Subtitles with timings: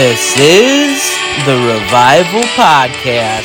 [0.00, 3.44] This is the Revival Podcast.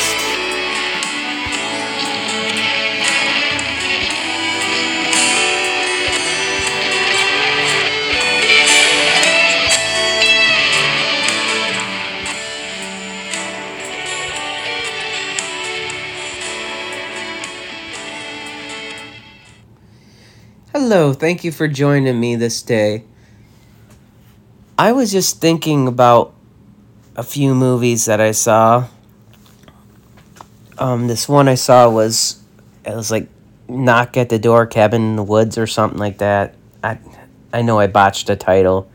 [20.72, 23.04] Hello, thank you for joining me this day.
[24.80, 26.35] I was just thinking about
[27.16, 28.88] a few movies that I saw.
[30.78, 32.42] Um, this one I saw was
[32.86, 33.30] it was like
[33.70, 36.56] Knock at the Door, Cabin in the Woods, or something like that.
[36.84, 37.00] I
[37.54, 38.90] I know I botched the title,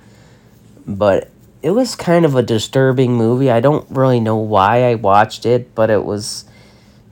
[0.87, 1.31] but
[1.63, 3.51] it was kind of a disturbing movie.
[3.51, 6.45] I don't really know why I watched it, but it was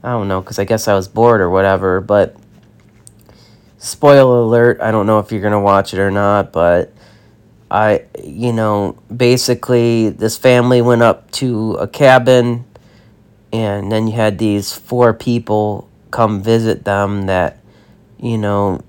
[0.03, 2.01] I don't know because I guess I was bored or whatever.
[2.01, 2.35] But
[3.79, 6.93] spoiler alert, I don't know if you're gonna watch it or not, but
[7.71, 12.65] I, you know, basically this family went up to a cabin,
[13.53, 17.59] and then you had these four people come visit them that,
[18.19, 18.81] you know,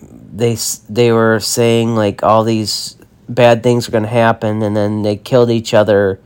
[0.00, 0.56] they
[0.88, 2.96] they were saying like all these
[3.28, 6.20] bad things are gonna happen, and then they killed each other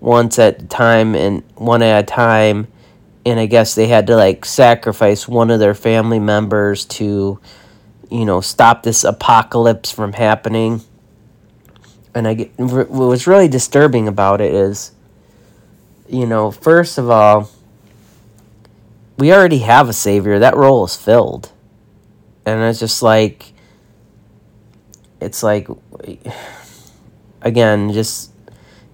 [0.00, 2.68] once at a time and one at a time,
[3.26, 7.40] and I guess they had to like sacrifice one of their family members to,
[8.08, 10.80] you know, stop this apocalypse from happening
[12.14, 14.92] and I get what was really disturbing about it is,
[16.08, 17.50] you know, first of all,
[19.18, 20.38] we already have a savior.
[20.38, 21.52] That role is filled,
[22.44, 23.52] and it's just like,
[25.20, 25.68] it's like,
[27.42, 28.30] again, just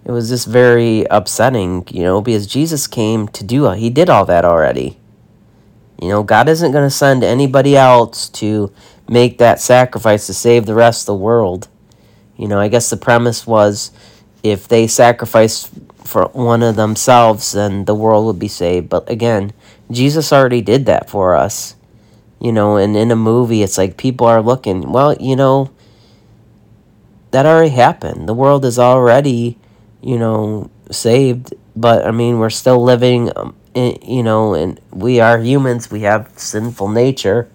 [0.03, 4.25] it was just very upsetting, you know, because Jesus came to do he did all
[4.25, 4.97] that already.
[6.01, 8.73] You know, God isn't going to send anybody else to
[9.07, 11.67] make that sacrifice to save the rest of the world.
[12.41, 13.91] You know, I guess the premise was
[14.41, 15.69] if they sacrifice
[16.03, 18.89] for one of themselves, then the world would be saved.
[18.89, 19.53] But again,
[19.91, 21.75] Jesus already did that for us.
[22.39, 25.69] You know, and in a movie, it's like people are looking, well, you know,
[27.29, 28.27] that already happened.
[28.27, 29.59] The world is already,
[30.01, 31.53] you know, saved.
[31.75, 35.91] But I mean, we're still living, um, in, you know, and we are humans.
[35.91, 37.51] We have sinful nature.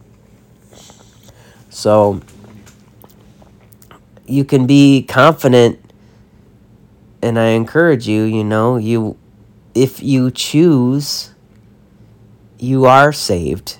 [1.71, 2.21] So
[4.26, 5.81] you can be confident
[7.22, 9.16] and I encourage you, you know, you
[9.75, 11.34] if you choose
[12.59, 13.78] you are saved.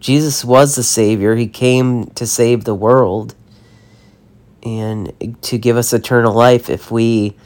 [0.00, 1.34] Jesus was the savior.
[1.36, 3.34] He came to save the world
[4.62, 5.12] and
[5.42, 7.36] to give us eternal life if we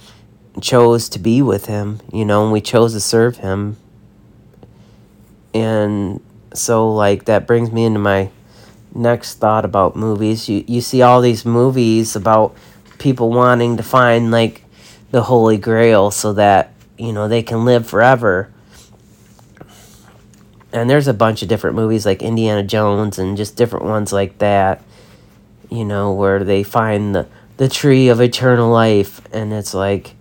[0.61, 3.77] chose to be with him, you know, and we chose to serve him.
[5.55, 6.21] And
[6.55, 8.31] so like that brings me into my
[8.95, 10.49] next thought about movies.
[10.49, 12.55] You you see all these movies about
[12.99, 14.65] people wanting to find like
[15.11, 18.53] the holy grail so that, you know, they can live forever.
[20.73, 24.39] And there's a bunch of different movies like Indiana Jones and just different ones like
[24.39, 24.83] that,
[25.69, 30.15] you know, where they find the the tree of eternal life and it's like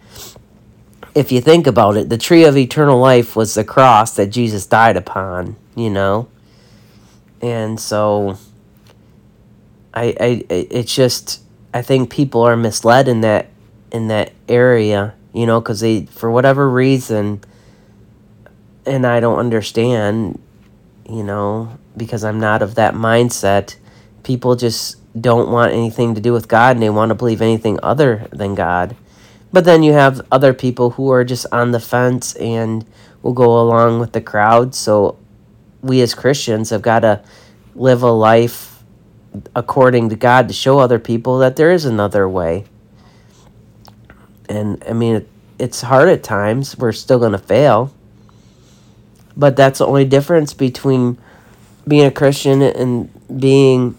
[1.15, 4.65] if you think about it, the tree of eternal life was the cross that Jesus
[4.65, 6.27] died upon, you know?
[7.41, 8.37] And so
[9.93, 11.41] I, I it's just
[11.73, 13.47] I think people are misled in that
[13.91, 17.41] in that area, you know, because they for whatever reason,
[18.85, 20.39] and I don't understand,
[21.07, 23.75] you know, because I'm not of that mindset.
[24.23, 27.79] People just don't want anything to do with God, and they want to believe anything
[27.81, 28.95] other than God.
[29.51, 32.85] But then you have other people who are just on the fence and
[33.23, 34.75] will go along with the crowd.
[34.75, 35.17] So
[35.81, 37.23] we as Christians have got to
[37.73, 38.68] live a life
[39.55, 42.65] according to God to show other people that there is another way.
[44.47, 45.25] And I mean,
[45.59, 46.77] it's hard at times.
[46.77, 47.93] We're still going to fail.
[49.37, 51.17] But that's the only difference between
[51.87, 53.09] being a Christian and
[53.39, 53.97] being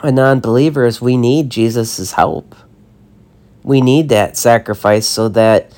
[0.00, 2.54] a non believer is we need Jesus' help.
[3.62, 5.72] We need that sacrifice so that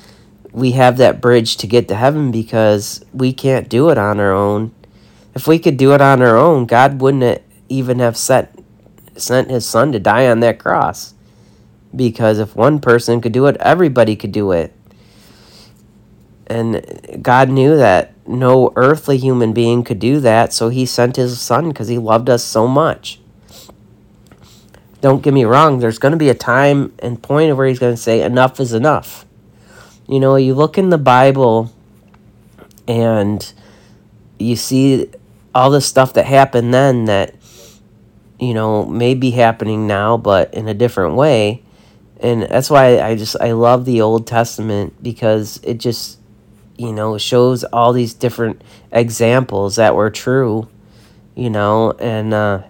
[0.51, 4.31] we have that bridge to get to heaven because we can't do it on our
[4.31, 4.73] own.
[5.33, 8.53] If we could do it on our own, God wouldn't even have set
[9.15, 11.13] sent his son to die on that cross.
[11.95, 14.73] Because if one person could do it, everybody could do it.
[16.47, 21.39] And God knew that no earthly human being could do that, so he sent his
[21.39, 23.19] son because he loved us so much.
[24.99, 27.95] Don't get me wrong, there's going to be a time and point where he's going
[27.95, 29.25] to say, enough is enough.
[30.07, 31.71] You know, you look in the Bible
[32.87, 33.51] and
[34.37, 35.09] you see
[35.55, 37.33] all the stuff that happened then that
[38.41, 41.63] you know, may be happening now, but in a different way.
[42.19, 46.19] and that's why I just I love the Old Testament because it just
[46.77, 50.67] you know shows all these different examples that were true,
[51.35, 52.63] you know, and uh,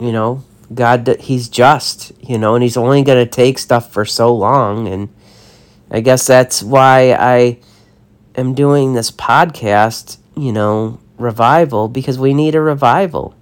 [0.00, 4.04] you know God he's just, you know, and he's only going to take stuff for
[4.04, 5.08] so long and
[5.90, 7.58] I guess that's why I
[8.36, 13.34] am doing this podcast, you know, revival because we need a revival.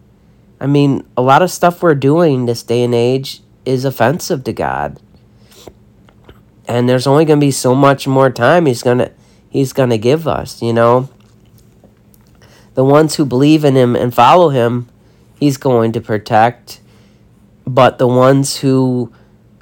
[0.62, 4.52] I mean, a lot of stuff we're doing this day and age is offensive to
[4.52, 5.00] God.
[6.68, 9.10] And there's only going to be so much more time he's going to
[9.50, 11.10] he's going to give us, you know.
[12.74, 14.88] The ones who believe in him and follow him,
[15.40, 16.80] he's going to protect.
[17.66, 19.12] But the ones who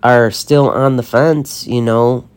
[0.03, 2.29] are still on the fence, you know,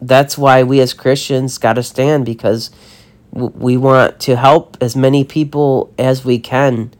[0.00, 2.70] that's why we as Christians got to stand because
[3.32, 6.90] we want to help as many people as we can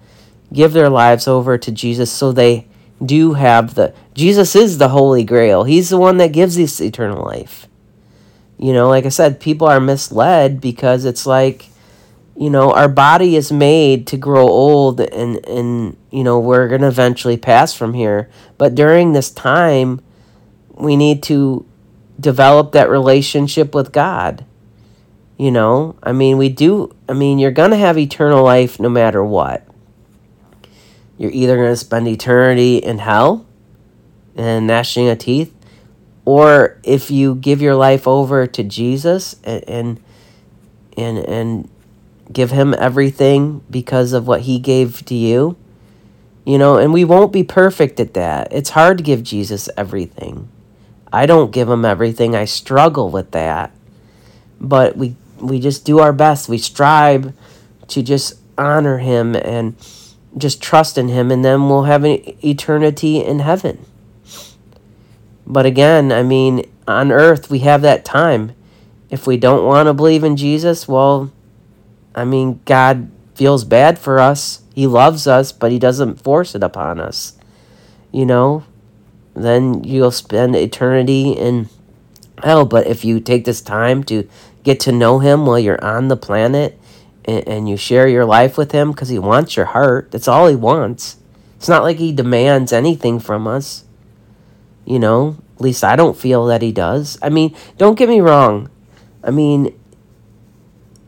[0.53, 2.67] give their lives over to Jesus so they
[3.05, 5.65] do have the Jesus is the holy grail.
[5.65, 7.67] He's the one that gives us eternal life.
[8.59, 11.69] You know, like I said, people are misled because it's like
[12.37, 16.81] you know, our body is made to grow old and and you know, we're going
[16.83, 18.31] to eventually pass from here.
[18.59, 20.01] But during this time,
[20.75, 21.67] we need to
[22.21, 24.45] develop that relationship with God.
[25.39, 28.89] You know, I mean, we do, I mean, you're going to have eternal life no
[28.89, 29.67] matter what.
[31.19, 33.47] You're either going to spend eternity in hell
[34.35, 35.55] and gnashing of teeth,
[36.25, 40.01] or if you give your life over to Jesus and, and,
[40.97, 41.71] and, and
[42.33, 45.57] give him everything because of what he gave to you,
[46.45, 48.49] you know, and we won't be perfect at that.
[48.51, 50.49] It's hard to give Jesus everything.
[51.13, 52.35] I don't give him everything.
[52.35, 53.73] I struggle with that.
[54.61, 56.49] But we we just do our best.
[56.49, 57.33] We strive
[57.89, 59.77] to just honor him and
[60.37, 63.85] just trust in him and then we'll have an eternity in heaven.
[65.47, 68.53] But again, I mean, on earth we have that time.
[69.11, 71.31] If we don't want to believe in Jesus, well,
[72.15, 74.63] I mean, God feels bad for us.
[74.75, 77.37] He loves us, but he doesn't force it upon us.
[78.11, 78.65] You know,
[79.35, 81.69] then you'll spend eternity in
[82.43, 82.65] hell.
[82.65, 84.29] But if you take this time to
[84.63, 86.79] get to know Him while you're on the planet
[87.25, 90.49] and, and you share your life with Him because He wants your heart, that's all
[90.49, 91.17] He wants.
[91.57, 93.85] It's not like He demands anything from us.
[94.85, 97.19] You know, at least I don't feel that He does.
[97.23, 98.69] I mean, don't get me wrong.
[99.23, 99.79] I mean,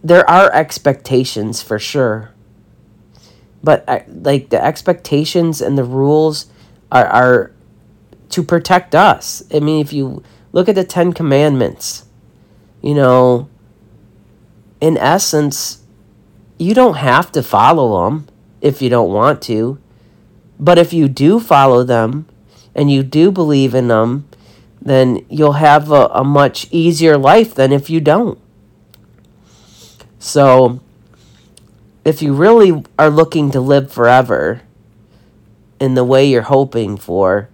[0.03, 2.31] there are expectations for sure.
[3.63, 6.47] But uh, like the expectations and the rules
[6.93, 7.53] are, are
[8.29, 9.43] to protect us.
[9.53, 10.23] I mean, if you
[10.53, 12.05] look at the Ten Commandments,
[12.83, 13.49] you know,
[14.81, 15.84] in essence,
[16.59, 18.29] you don't have to follow them
[18.61, 19.79] if you don't want to.
[20.59, 22.27] But if you do follow them
[22.75, 24.29] and you do believe in them,
[24.81, 28.39] then you'll have a, a much easier life than if you don't.
[30.19, 30.81] So,
[32.05, 34.63] if you really are looking to live forever
[35.81, 37.49] in the way you're hoping for,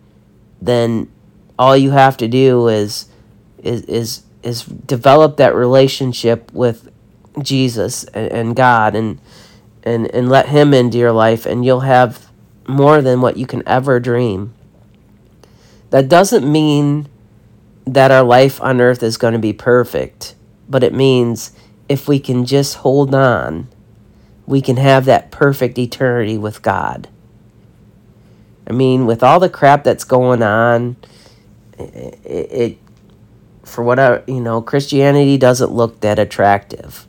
[0.61, 1.11] then
[1.58, 3.06] all you have to do is
[3.63, 6.90] is is is develop that relationship with
[7.43, 9.20] Jesus and, and God and
[9.82, 12.31] and and let him into your life and you'll have
[12.69, 14.55] more than what you can ever dream.
[15.91, 17.09] That doesn't mean
[17.85, 20.35] that our life on earth is going to be perfect,
[20.69, 21.53] but it means
[21.89, 23.69] if we can just hold on,
[24.47, 27.09] we can have that perfect eternity with God.
[28.69, 30.97] I mean, with all the crap that's going on,
[31.77, 32.79] it, it
[33.65, 37.06] for whatever, you know, Christianity doesn't look that attractive.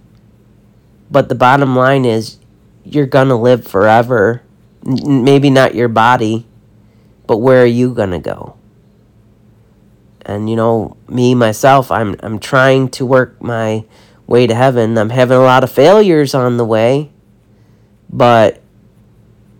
[1.11, 2.37] But the bottom line is
[2.83, 4.41] you're to live forever.
[4.87, 6.47] N- maybe not your body,
[7.27, 8.55] but where are you to go?
[10.23, 13.83] And you know, me myself, I'm I'm trying to work my
[14.25, 14.97] way to heaven.
[14.97, 17.11] I'm having a lot of failures on the way,
[18.09, 18.61] but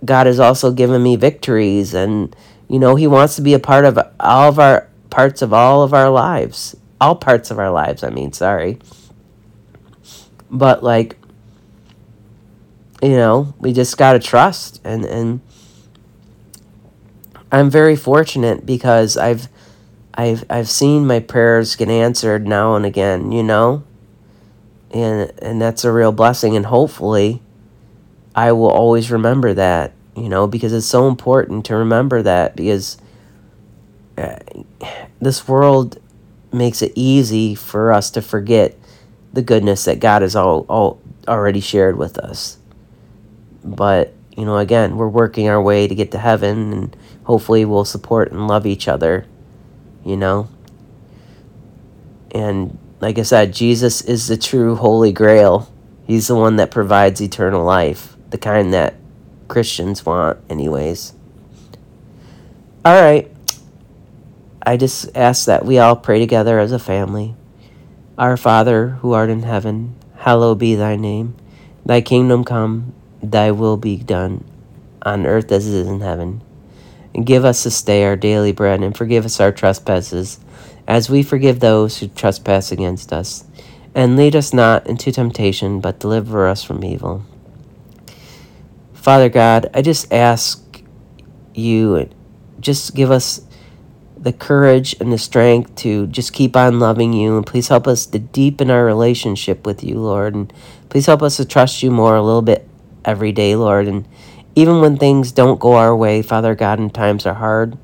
[0.04, 2.36] God has also given me victories and
[2.72, 5.84] you know he wants to be a part of all of our parts of all
[5.84, 8.80] of our lives all parts of our lives i mean sorry
[10.50, 11.18] but like
[13.02, 14.82] you know we just got to trust.
[14.84, 15.42] And and
[17.52, 19.50] i'm very fortunate because i've
[20.14, 23.84] i've i've seen my prayers get answered now and again you know?
[24.92, 26.56] And and that's a real blessing.
[26.56, 27.42] And hopefully
[28.36, 32.98] I will always remember that, you know, because it's so important to remember that because
[34.18, 34.40] uh,
[35.22, 36.00] this world
[36.52, 38.78] makes it easy for us to forget
[39.34, 42.58] the goodness that God has all, all already shared with us.
[43.64, 47.86] But, you know, again, we're working our way to get to heaven and hopefully we'll
[47.86, 49.26] support and love each other,
[50.04, 50.50] you know?
[52.32, 55.72] And like I said, Jesus is the true holy grail.
[56.06, 58.96] He's the one that provides eternal life, the kind that
[59.48, 61.14] Christians want, anyways.
[62.84, 63.30] All right.
[64.64, 67.36] I just ask that we all pray together as a family.
[68.18, 71.36] Our Father, who art in heaven, hallowed be thy name.
[71.86, 74.44] Thy kingdom come, thy will be done,
[75.04, 76.42] on earth as it is in heaven.
[77.14, 80.40] And give us this day our daily bread, and forgive us our trespasses,
[80.88, 83.46] as we forgive those who trespass against us.
[83.94, 87.26] And lead us not into temptation, but deliver us from evil.
[88.94, 90.82] Father God, I just ask
[91.54, 92.10] you,
[92.60, 93.42] just give us
[94.16, 97.36] the courage and the strength to just keep on loving you.
[97.36, 100.36] And please help us to deepen our relationship with you, Lord.
[100.36, 100.54] And
[100.90, 102.68] please help us to trust you more a little bit
[103.06, 103.88] every day, Lord.
[103.88, 104.08] And
[104.56, 107.78] even when things don't go our way, Father God, and times are hard,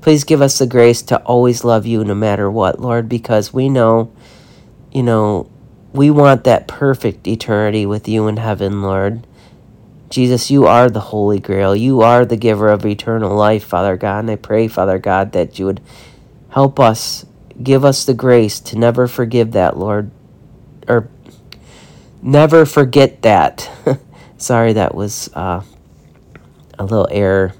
[0.00, 3.68] please give us the grace to always love you no matter what, Lord, because we
[3.68, 4.12] know,
[4.92, 5.50] you know,
[5.92, 9.26] we want that perfect eternity with you in heaven, Lord.
[10.10, 11.74] Jesus, you are the Holy Grail.
[11.74, 14.20] You are the giver of eternal life, Father God.
[14.20, 15.80] And I pray, Father God, that you would
[16.50, 17.26] help us,
[17.62, 20.10] give us the grace to never forgive that, Lord.
[20.86, 21.08] Or
[22.22, 23.68] never forget that.
[24.44, 25.62] Sorry, that was uh,
[26.78, 27.54] a little error.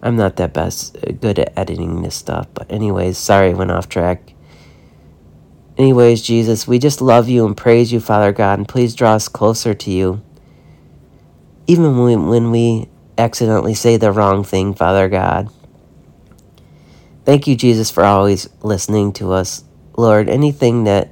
[0.00, 3.70] I'm not that best uh, good at editing this stuff, but anyways, sorry I went
[3.70, 4.32] off track.
[5.76, 9.28] Anyways, Jesus, we just love you and praise you, Father God, and please draw us
[9.28, 10.22] closer to you
[11.66, 15.50] even when when we accidentally say the wrong thing, Father God.
[17.26, 19.62] Thank you, Jesus, for always listening to us.
[19.94, 21.10] Lord, anything that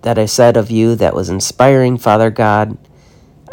[0.00, 2.78] that I said of you that was inspiring, Father God,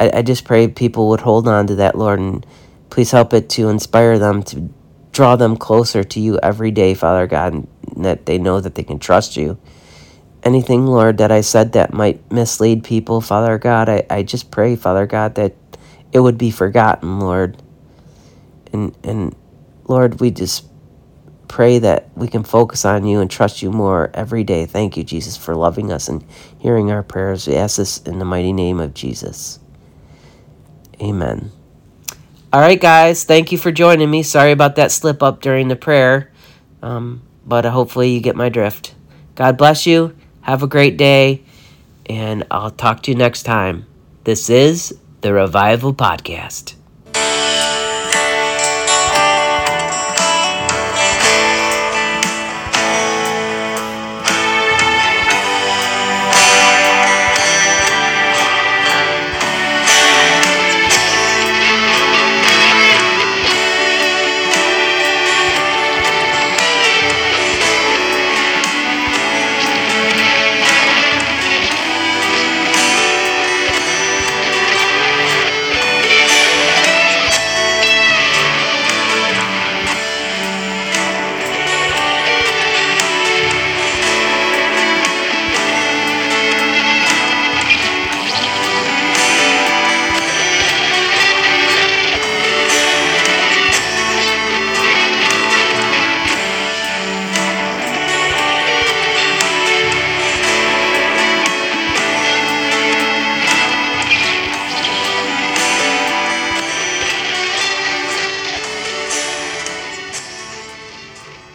[0.02, 2.44] I, I just pray people would hold on to that, Lord, and
[2.90, 4.68] please help it to inspire them to
[5.12, 7.68] draw them closer to you every day, Father God, and
[7.98, 9.60] that they know that they can trust you.
[10.42, 14.76] Anything, Lord, that I said that might mislead people, Father God, I, I just pray,
[14.76, 15.54] Father God, that
[16.12, 17.62] it would be forgotten, Lord.
[18.74, 19.36] And and
[19.88, 20.66] Lord, we just
[21.48, 24.66] pray that we can focus on you and trust you more every day.
[24.66, 26.26] Thank you, Jesus, for loving us and
[26.58, 27.48] hearing our prayers.
[27.48, 29.60] We ask this in the mighty name of Jesus.
[31.02, 31.52] Amen.
[32.54, 34.24] All right, guys, thank you for joining me.
[34.24, 36.32] Sorry about that slip up during the prayer,
[36.82, 38.94] um, but hopefully you get my drift.
[39.36, 40.16] God bless you.
[40.42, 41.44] Have a great day,
[42.08, 43.86] and I'll talk to you next time.
[44.26, 46.76] This is the Revival Podcast.